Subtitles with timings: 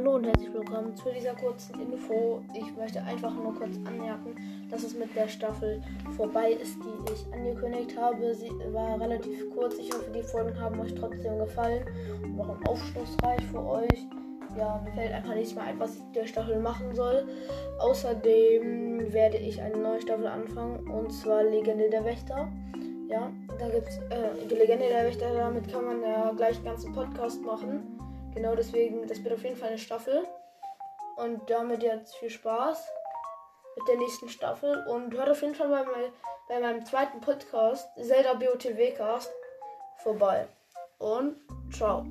[0.00, 2.40] Hallo und herzlich willkommen zu dieser kurzen Info.
[2.54, 4.34] Ich möchte einfach nur kurz anmerken,
[4.70, 5.82] dass es mit der Staffel
[6.16, 8.34] vorbei ist, die ich angekündigt habe.
[8.34, 9.76] Sie war relativ kurz.
[9.76, 11.84] Ich hoffe, die Folgen haben euch trotzdem gefallen
[12.22, 14.06] und auch aufschlussreich für euch.
[14.56, 17.28] Ja, mir fällt einfach nicht mehr ein, was ich der Staffel machen soll.
[17.80, 22.50] Außerdem werde ich eine neue Staffel anfangen und zwar Legende der Wächter.
[23.10, 26.94] Ja, da gibt's äh, die Legende der Wächter, damit kann man ja gleich einen ganzen
[26.94, 28.00] Podcast machen.
[28.34, 30.26] Genau deswegen, das wird auf jeden Fall eine Staffel.
[31.16, 32.88] Und damit jetzt viel Spaß
[33.76, 34.84] mit der nächsten Staffel.
[34.86, 36.12] Und hört auf jeden Fall bei, mein,
[36.48, 39.32] bei meinem zweiten Podcast, Zelda BOTW Cast,
[39.98, 40.46] vorbei.
[40.98, 41.36] Und
[41.72, 42.06] ciao.